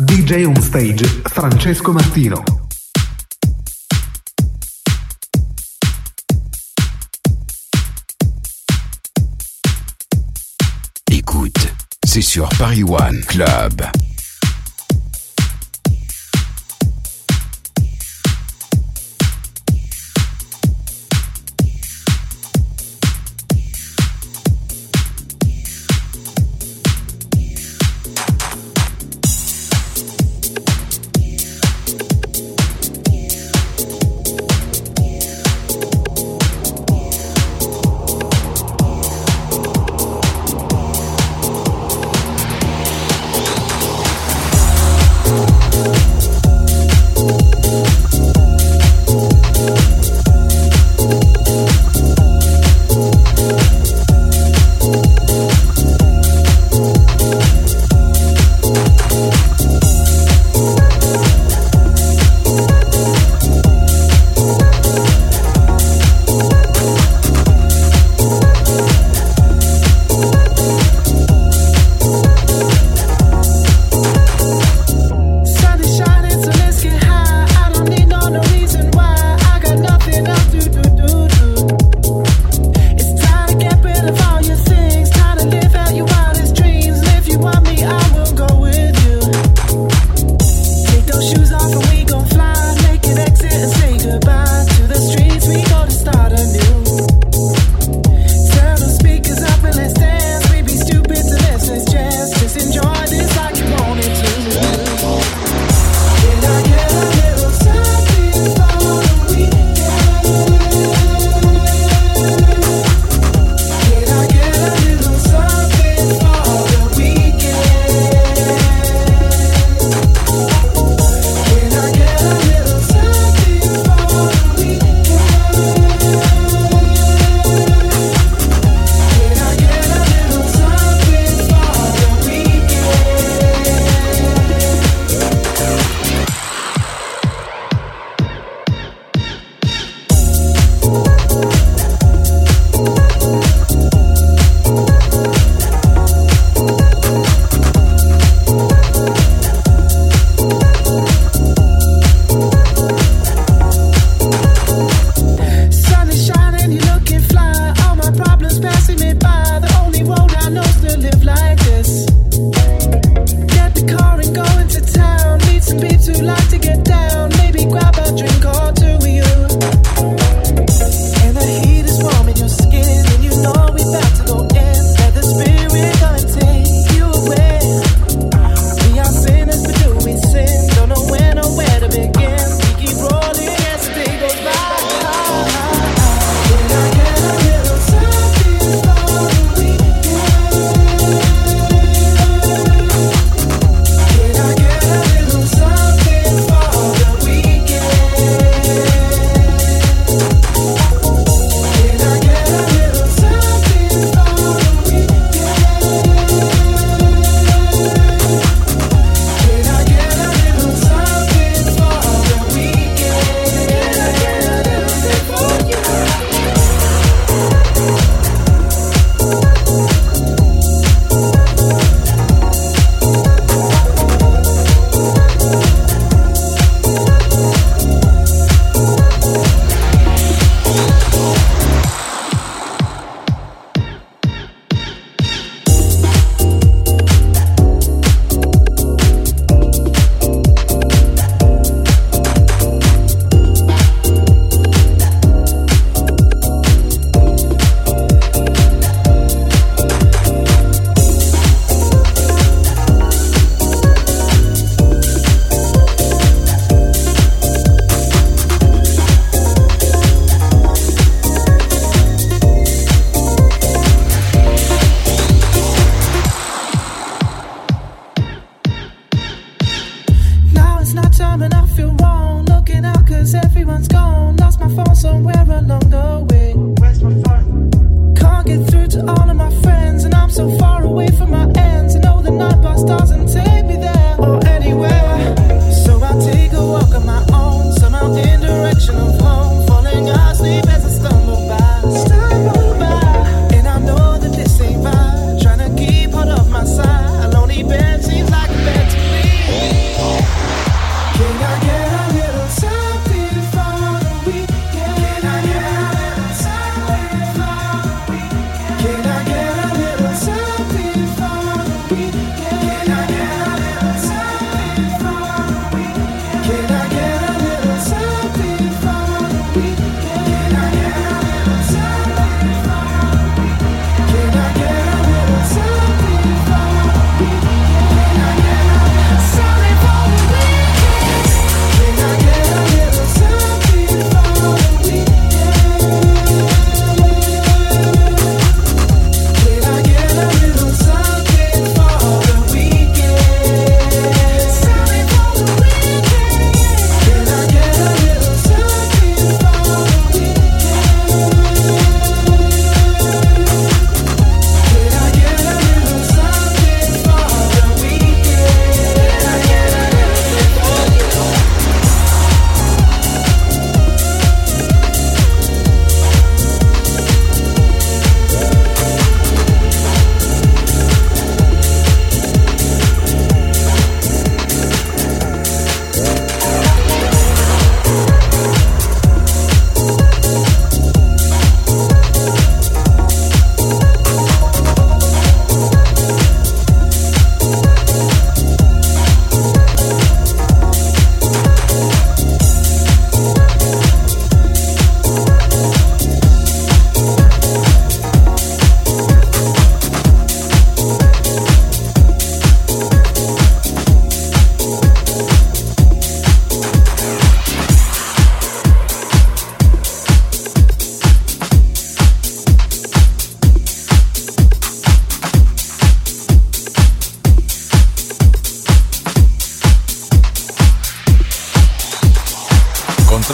[0.00, 2.42] DJ on stage Francesco Martino.
[11.10, 11.72] Écoute,
[12.04, 13.82] c'est sur Paris One Club.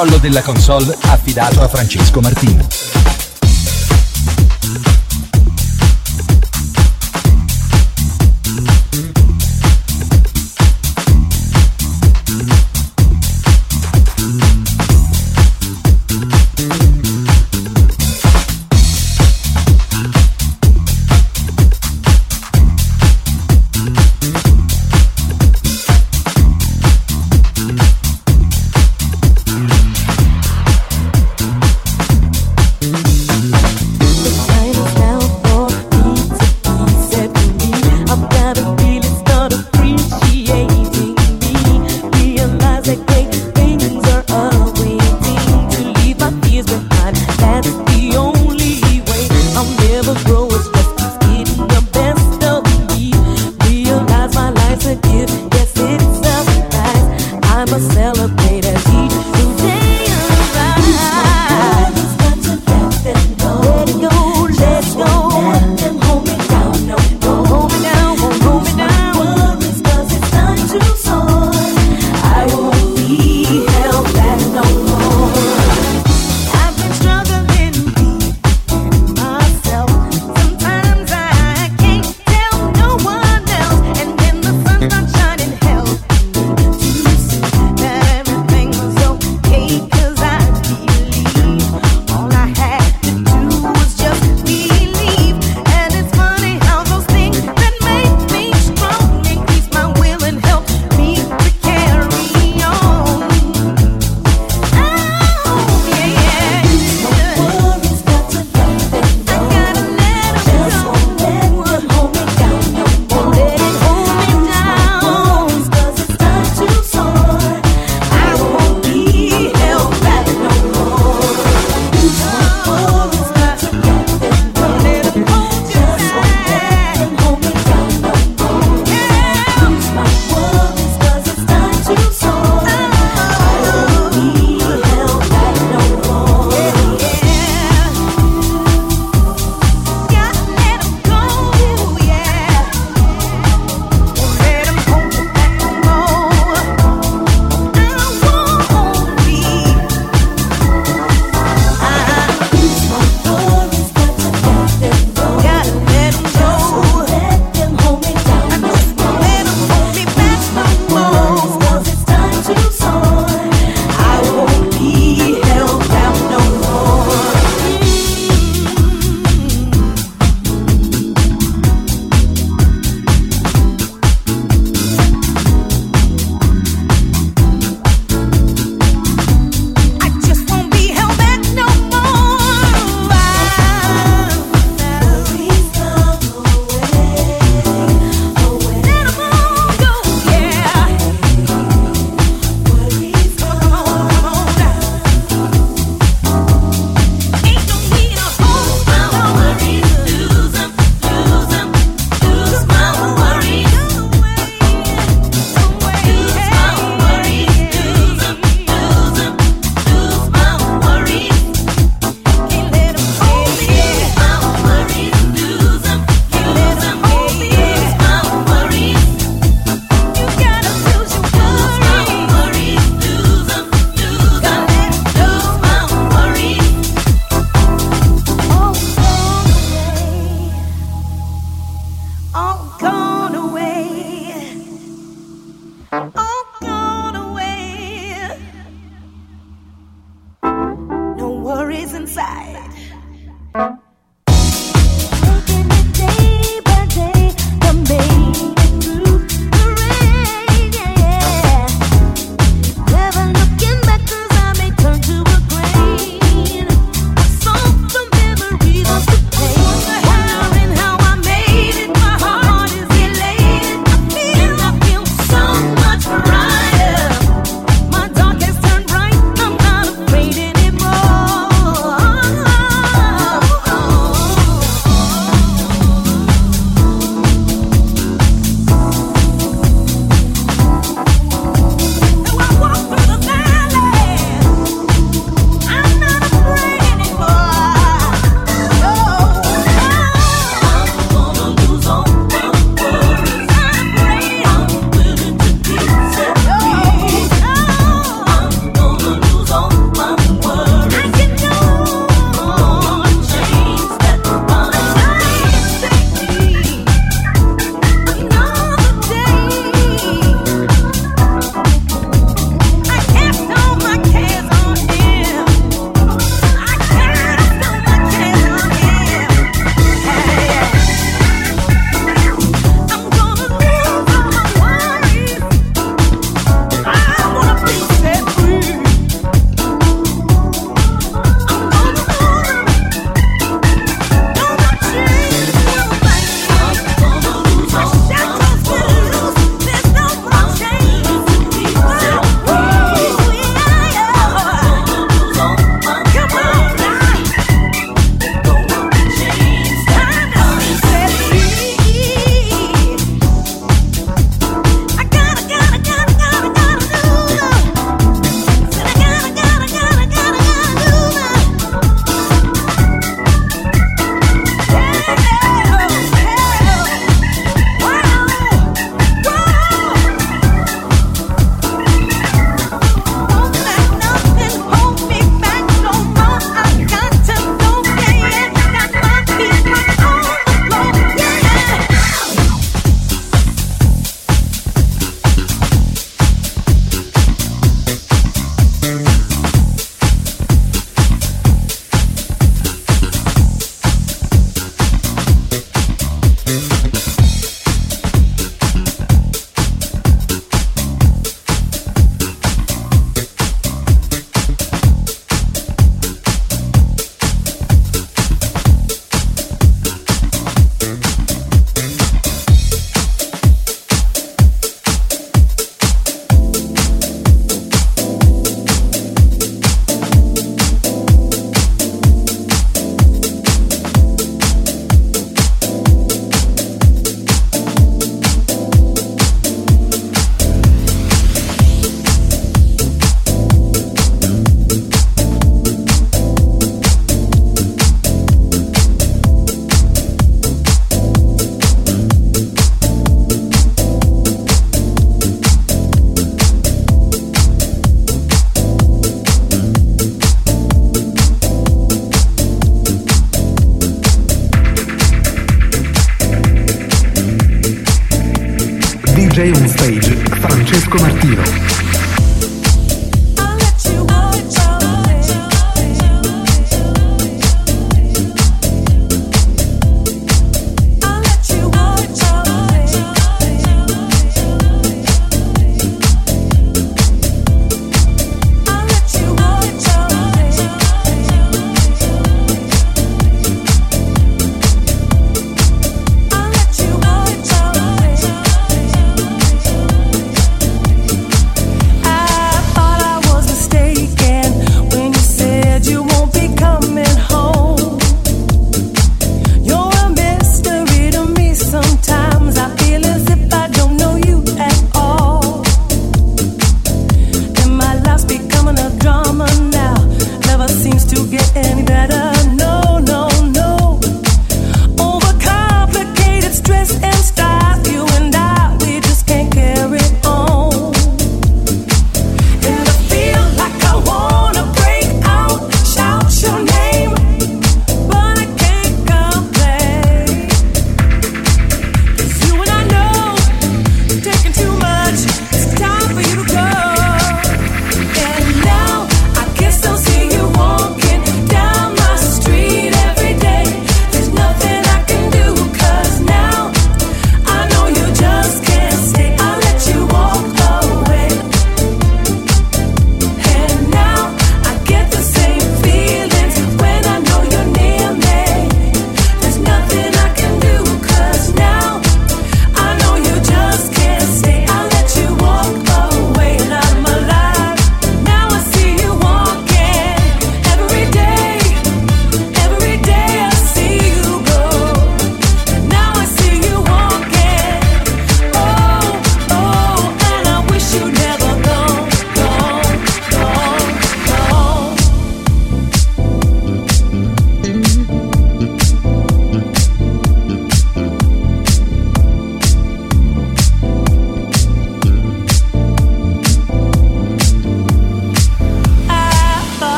[0.00, 2.89] Controllo della console affidato a Francesco Martino.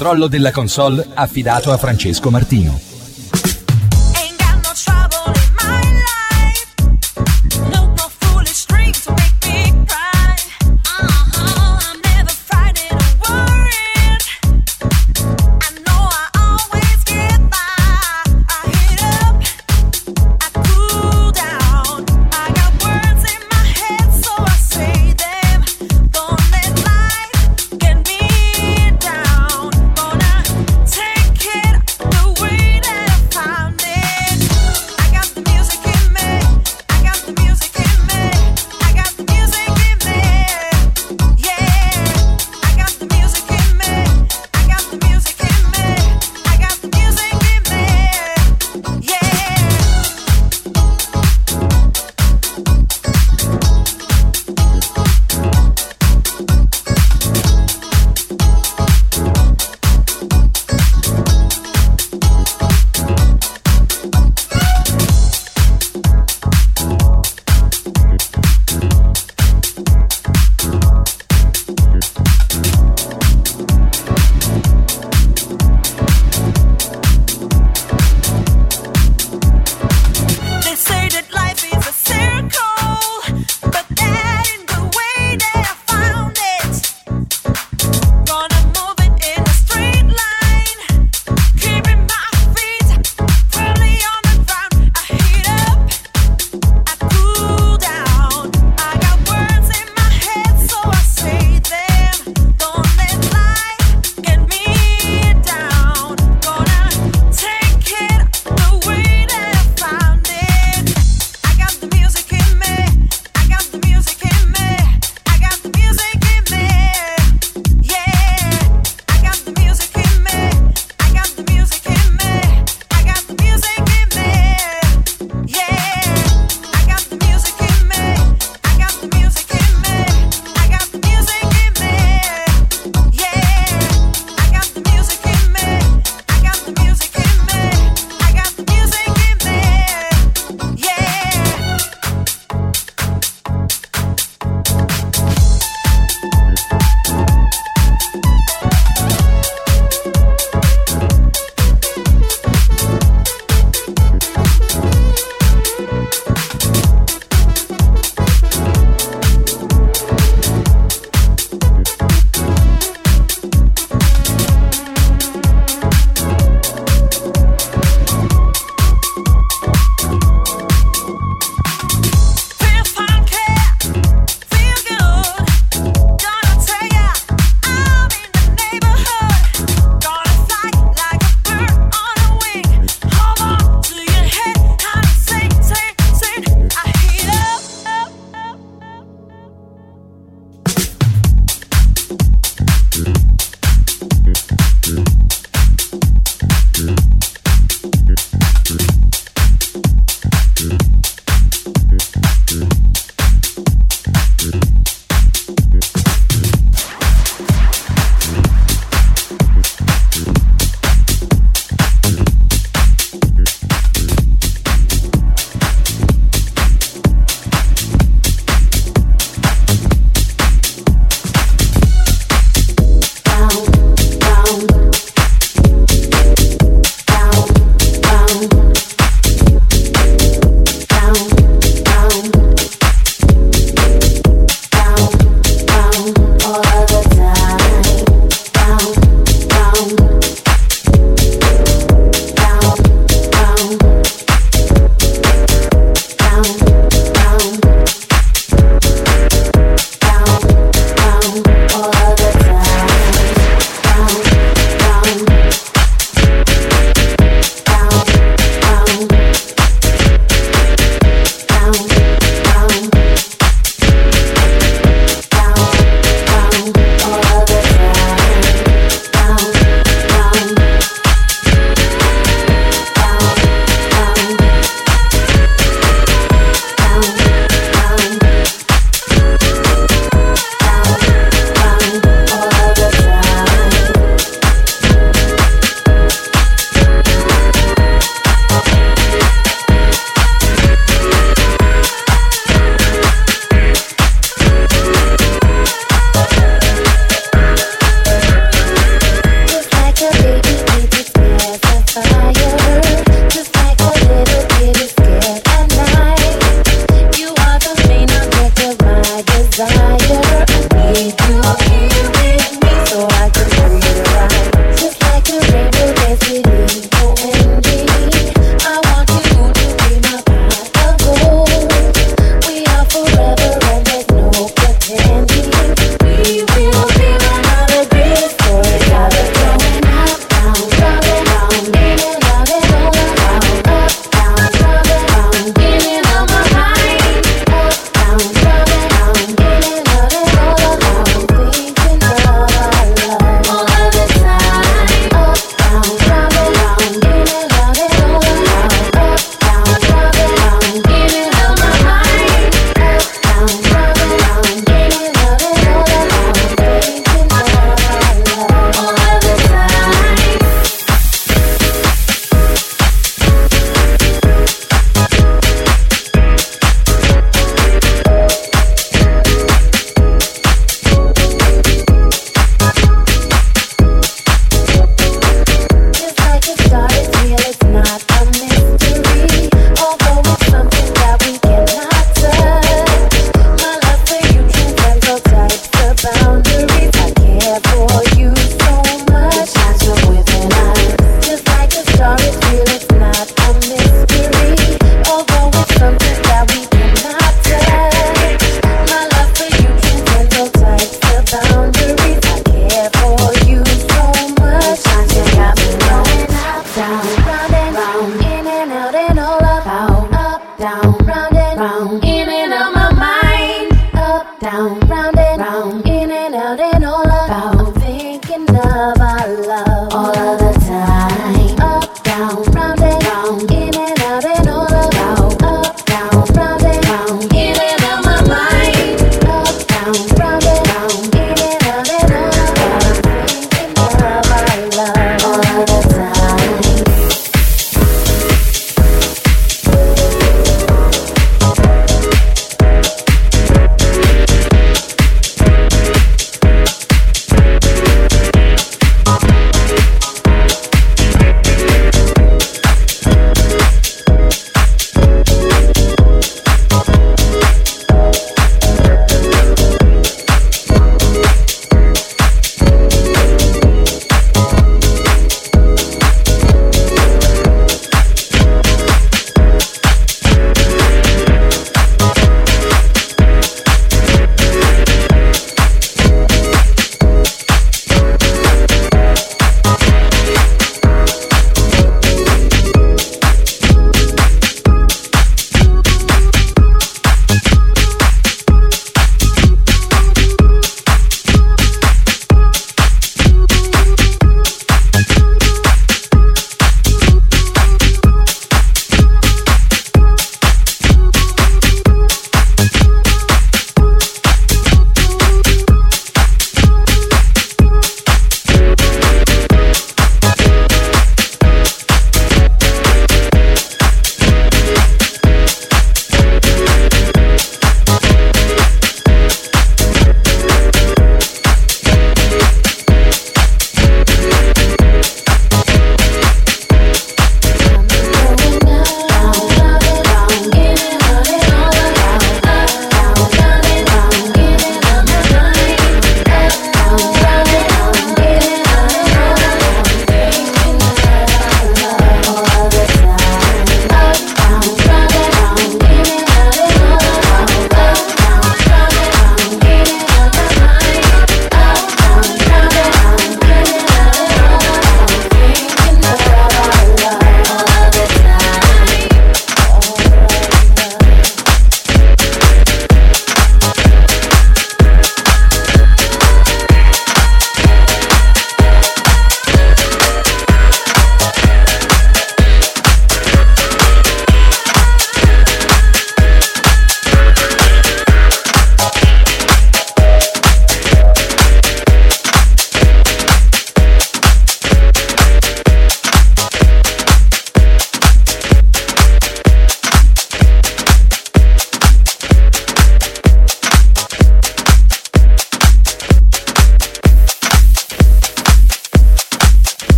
[0.00, 2.89] Controllo della console affidato a Francesco Martino.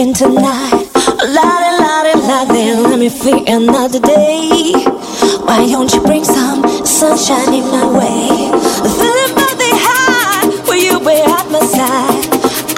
[0.00, 0.88] feeling tonight.
[1.36, 4.72] La di la di la di, let me feel another day.
[5.44, 8.28] Why don't you bring some sunshine in my way?
[8.98, 12.24] Feeling the high, will you be at my side?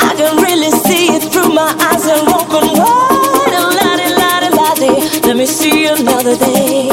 [0.01, 3.65] I can really see it through my eyes and walk on water.
[3.79, 6.89] La di la di la di, let me see another day.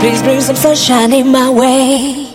[0.00, 2.27] Please bring some sunshine in my way.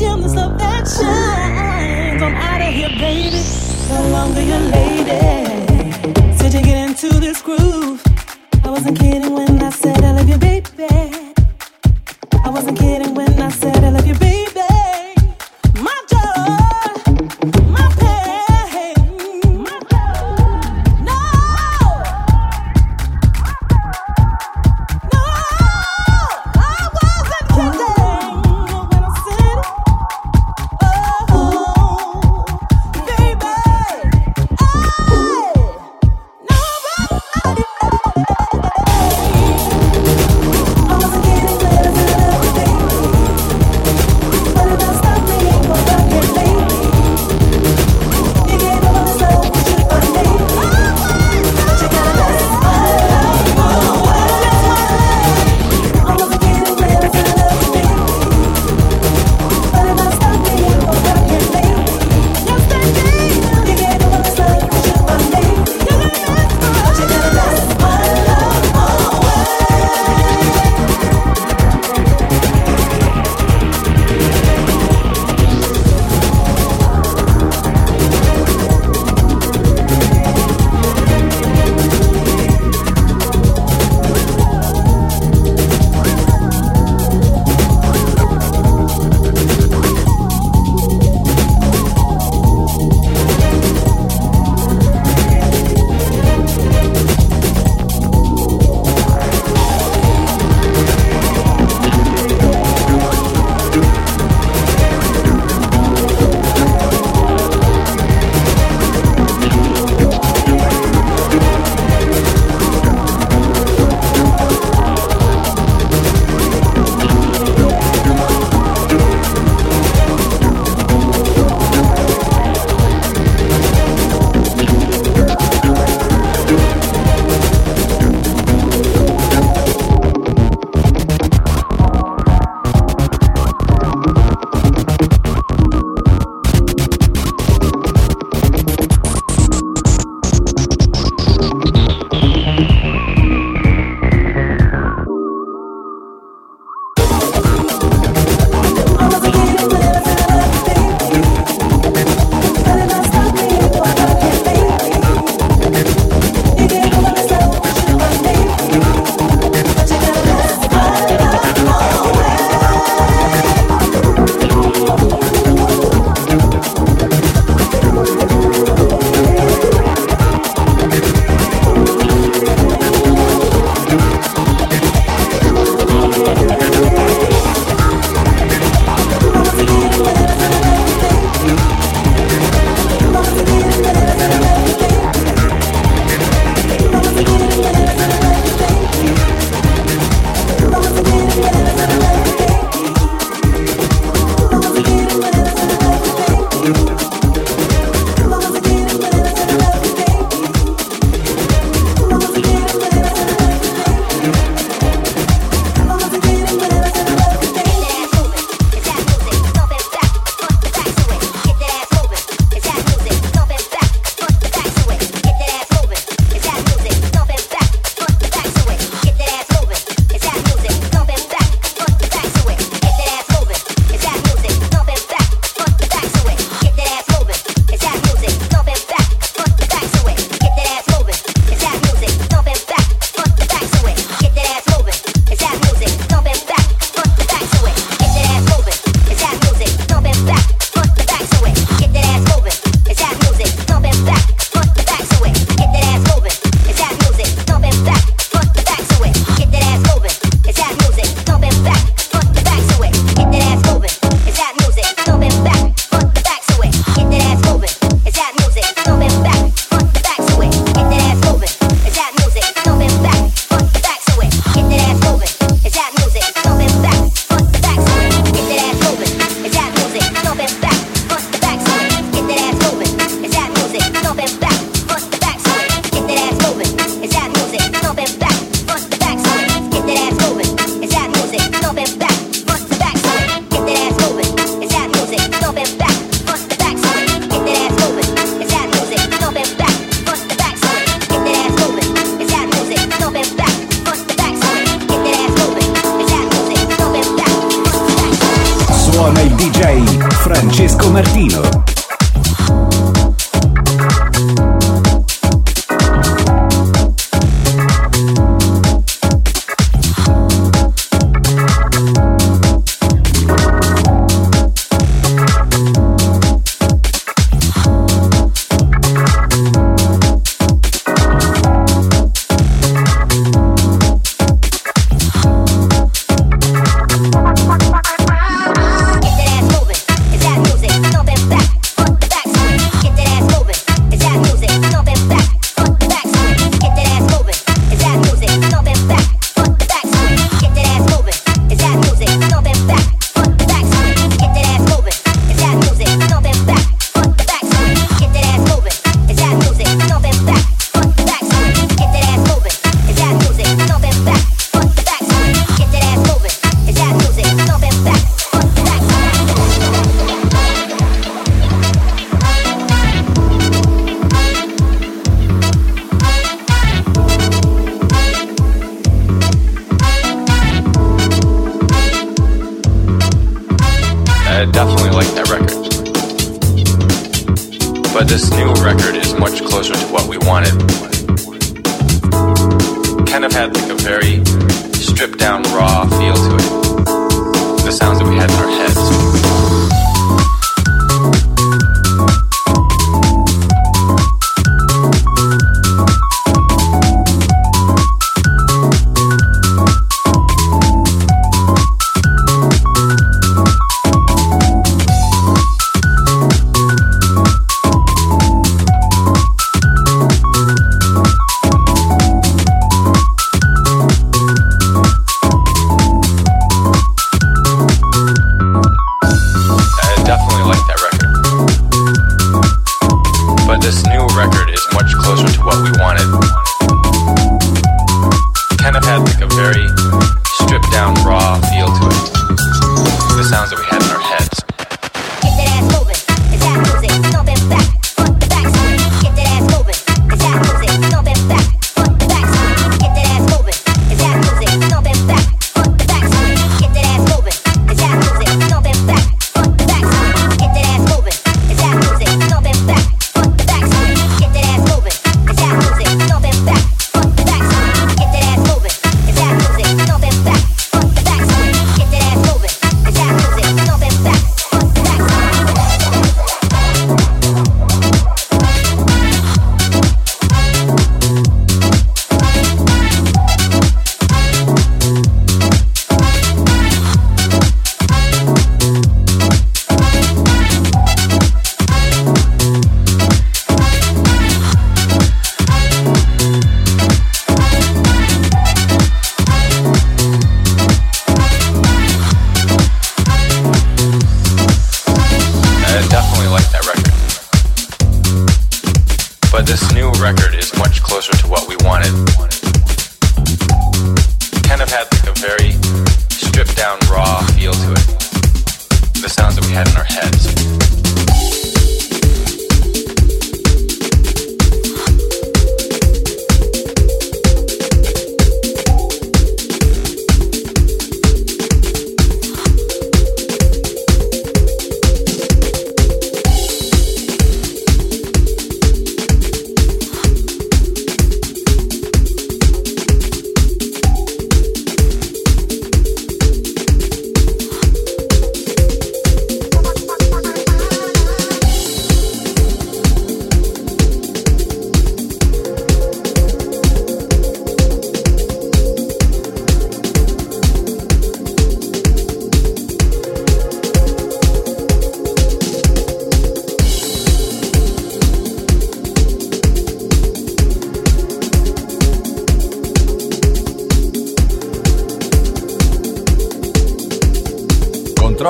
[0.00, 2.22] dim this love that shines.
[2.22, 3.42] I'm out of here, baby.
[3.90, 6.36] No longer your lady.
[6.38, 8.02] Since you get into this groove.
[8.64, 9.49] I wasn't kidding when.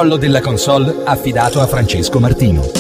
[0.01, 2.80] Controllo della console affidato a Francesco Martino.